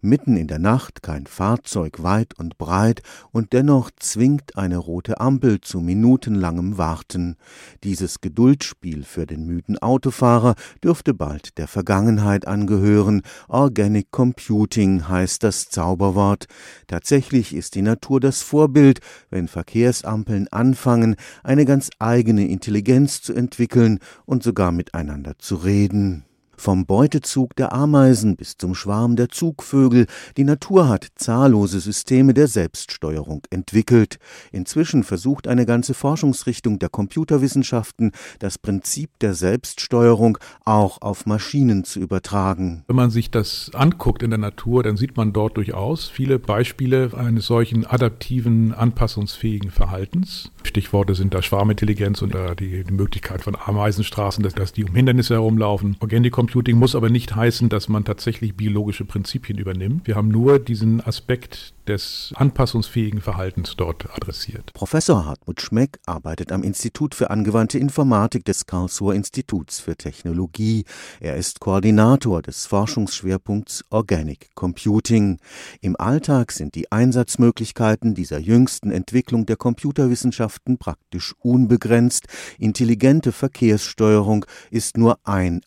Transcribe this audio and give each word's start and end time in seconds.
Mitten 0.00 0.36
in 0.36 0.46
der 0.46 0.60
Nacht 0.60 1.02
kein 1.02 1.26
Fahrzeug 1.26 2.04
weit 2.04 2.38
und 2.38 2.56
breit, 2.56 3.02
und 3.32 3.52
dennoch 3.52 3.90
zwingt 3.98 4.56
eine 4.56 4.76
rote 4.76 5.18
Ampel 5.20 5.60
zu 5.60 5.80
minutenlangem 5.80 6.78
Warten. 6.78 7.36
Dieses 7.82 8.20
Geduldsspiel 8.20 9.02
für 9.02 9.26
den 9.26 9.44
müden 9.44 9.76
Autofahrer 9.78 10.54
dürfte 10.84 11.14
bald 11.14 11.58
der 11.58 11.66
Vergangenheit 11.66 12.46
angehören. 12.46 13.22
Organic 13.48 14.12
Computing 14.12 15.08
heißt 15.08 15.42
das 15.42 15.68
Zauberwort. 15.68 16.46
Tatsächlich 16.86 17.52
ist 17.52 17.74
die 17.74 17.82
Natur 17.82 18.20
das 18.20 18.42
Vorbild, 18.42 19.00
wenn 19.30 19.48
Verkehrsampeln 19.48 20.46
anfangen, 20.52 21.16
eine 21.42 21.64
ganz 21.64 21.90
eigene 21.98 22.46
Intelligenz 22.46 23.20
zu 23.20 23.34
entwickeln 23.34 23.98
und 24.26 24.44
sogar 24.44 24.70
miteinander 24.70 25.38
zu 25.38 25.56
reden. 25.56 26.27
Vom 26.60 26.86
Beutezug 26.86 27.54
der 27.54 27.72
Ameisen 27.72 28.34
bis 28.34 28.56
zum 28.58 28.74
Schwarm 28.74 29.14
der 29.14 29.28
Zugvögel, 29.28 30.06
die 30.36 30.42
Natur 30.42 30.88
hat 30.88 31.06
zahllose 31.14 31.78
Systeme 31.78 32.34
der 32.34 32.48
Selbststeuerung 32.48 33.42
entwickelt. 33.50 34.18
Inzwischen 34.50 35.04
versucht 35.04 35.46
eine 35.46 35.66
ganze 35.66 35.94
Forschungsrichtung 35.94 36.80
der 36.80 36.88
Computerwissenschaften, 36.88 38.10
das 38.40 38.58
Prinzip 38.58 39.10
der 39.20 39.34
Selbststeuerung 39.34 40.36
auch 40.64 41.00
auf 41.00 41.26
Maschinen 41.26 41.84
zu 41.84 42.00
übertragen. 42.00 42.82
Wenn 42.88 42.96
man 42.96 43.10
sich 43.10 43.30
das 43.30 43.70
anguckt 43.72 44.24
in 44.24 44.30
der 44.30 44.40
Natur, 44.40 44.82
dann 44.82 44.96
sieht 44.96 45.16
man 45.16 45.32
dort 45.32 45.56
durchaus 45.56 46.08
viele 46.08 46.40
Beispiele 46.40 47.12
eines 47.16 47.46
solchen 47.46 47.86
adaptiven, 47.86 48.74
anpassungsfähigen 48.74 49.70
Verhaltens. 49.70 50.50
Stichworte 50.64 51.14
sind 51.14 51.34
da 51.34 51.40
Schwarmintelligenz 51.40 52.20
und 52.20 52.34
die, 52.58 52.84
Möglichkeit 52.90 53.42
von 53.42 53.56
Ameisenstraßen, 53.56 54.42
dass, 54.42 54.72
die 54.72 54.84
um 54.84 54.94
Hindernisse 54.94 55.34
herumlaufen. 55.34 55.96
Organic 56.00 56.32
Computing 56.48 56.78
muss 56.78 56.94
aber 56.94 57.10
nicht 57.10 57.36
heißen, 57.36 57.68
dass 57.68 57.90
man 57.90 58.06
tatsächlich 58.06 58.56
biologische 58.56 59.04
Prinzipien 59.04 59.58
übernimmt. 59.58 60.06
Wir 60.06 60.16
haben 60.16 60.28
nur 60.28 60.58
diesen 60.58 61.02
Aspekt 61.02 61.74
des 61.88 62.32
anpassungsfähigen 62.36 63.20
Verhaltens 63.20 63.74
dort 63.76 64.08
adressiert. 64.14 64.72
Professor 64.72 65.26
Hartmut 65.26 65.60
Schmeck 65.60 65.98
arbeitet 66.06 66.50
am 66.52 66.62
Institut 66.62 67.14
für 67.14 67.28
angewandte 67.28 67.78
Informatik 67.78 68.46
des 68.46 68.64
Karlsruher 68.64 69.14
Instituts 69.14 69.80
für 69.80 69.96
Technologie. 69.96 70.84
Er 71.20 71.36
ist 71.36 71.60
Koordinator 71.60 72.40
des 72.40 72.64
Forschungsschwerpunkts 72.66 73.84
Organic 73.90 74.48
Computing. 74.54 75.38
Im 75.82 75.96
Alltag 76.00 76.52
sind 76.52 76.74
die 76.74 76.90
Einsatzmöglichkeiten 76.90 78.14
dieser 78.14 78.38
jüngsten 78.38 78.90
Entwicklung 78.90 79.44
der 79.44 79.56
Computerwissenschaften 79.56 80.78
praktisch 80.78 81.34
unbegrenzt. 81.40 82.26
Intelligente 82.58 83.32
Verkehrssteuerung 83.32 84.46
ist 84.70 84.96
nur 84.96 85.18
ein 85.24 85.60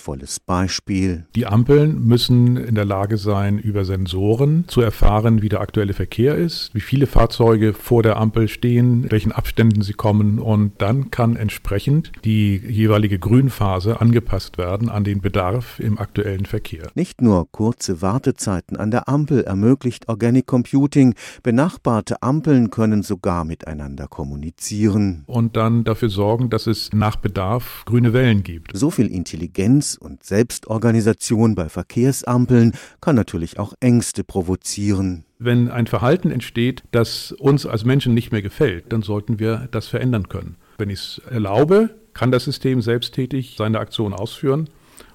eindrucksvolles 0.00 0.40
Beispiel. 0.40 1.26
Die 1.34 1.46
Ampeln 1.46 2.04
müssen 2.06 2.56
in 2.56 2.74
der 2.74 2.84
Lage 2.84 3.16
sein, 3.16 3.58
über 3.58 3.84
Sensoren 3.84 4.64
zu 4.66 4.80
erfahren, 4.80 5.42
wie 5.42 5.48
der 5.48 5.60
aktuelle 5.60 5.92
Verkehr 5.92 6.36
ist, 6.36 6.74
wie 6.74 6.80
viele 6.80 7.06
Fahrzeuge 7.06 7.72
vor 7.74 8.02
der 8.02 8.16
Ampel 8.16 8.48
stehen, 8.48 9.10
welchen 9.10 9.32
Abständen 9.32 9.82
sie 9.82 9.92
kommen 9.92 10.38
und 10.38 10.72
dann 10.78 11.10
kann 11.10 11.36
entsprechend 11.36 12.12
die 12.24 12.56
jeweilige 12.56 13.18
Grünphase 13.18 14.00
angepasst 14.00 14.58
werden 14.58 14.88
an 14.88 15.04
den 15.04 15.20
Bedarf 15.20 15.78
im 15.78 15.98
aktuellen 15.98 16.46
Verkehr. 16.46 16.90
Nicht 16.94 17.20
nur 17.20 17.50
kurze 17.50 18.02
Wartezeiten 18.02 18.76
an 18.76 18.90
der 18.90 19.08
Ampel 19.08 19.44
ermöglicht 19.44 20.08
Organic 20.08 20.46
Computing, 20.46 21.14
benachbarte 21.42 22.22
Ampeln 22.22 22.70
können 22.70 23.02
sogar 23.02 23.44
miteinander 23.44 24.08
kommunizieren. 24.08 25.24
Und 25.26 25.56
dann 25.56 25.84
dafür 25.84 26.08
sorgen, 26.08 26.50
dass 26.50 26.66
es 26.66 26.90
nach 26.92 27.16
Bedarf 27.16 27.82
grüne 27.86 28.12
Wellen 28.12 28.42
gibt. 28.42 28.76
So 28.76 28.90
viel 28.90 29.06
Intelligenz 29.06 29.89
und 29.96 30.24
Selbstorganisation 30.24 31.54
bei 31.54 31.68
Verkehrsampeln 31.68 32.72
kann 33.00 33.16
natürlich 33.16 33.58
auch 33.58 33.74
Ängste 33.80 34.24
provozieren. 34.24 35.24
Wenn 35.38 35.70
ein 35.70 35.86
Verhalten 35.86 36.30
entsteht, 36.30 36.82
das 36.90 37.32
uns 37.32 37.66
als 37.66 37.84
Menschen 37.84 38.14
nicht 38.14 38.32
mehr 38.32 38.42
gefällt, 38.42 38.92
dann 38.92 39.02
sollten 39.02 39.38
wir 39.38 39.68
das 39.70 39.86
verändern 39.86 40.28
können. 40.28 40.56
Wenn 40.78 40.90
ich 40.90 40.98
es 40.98 41.20
erlaube, 41.30 41.90
kann 42.14 42.32
das 42.32 42.44
System 42.44 42.82
selbsttätig 42.82 43.54
seine 43.56 43.78
Aktion 43.78 44.12
ausführen. 44.12 44.68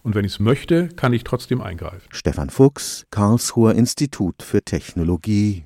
Und 0.03 0.15
wenn 0.15 0.25
ich 0.25 0.33
es 0.33 0.39
möchte, 0.39 0.87
kann 0.89 1.13
ich 1.13 1.23
trotzdem 1.23 1.61
eingreifen. 1.61 2.07
Stefan 2.11 2.49
Fuchs, 2.49 3.05
Karlsruher 3.11 3.73
Institut 3.73 4.43
für 4.43 4.61
Technologie 4.61 5.65